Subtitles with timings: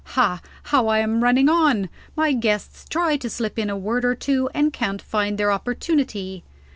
[0.17, 1.87] Ha how I am running on.
[2.15, 6.43] My guests try to slip in a word or two, and can't find their opportunity.